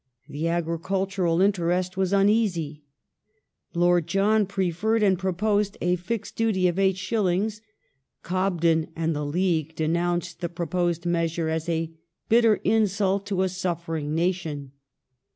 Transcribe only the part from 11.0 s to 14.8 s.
measure as a "bitter insult to a suffering nation".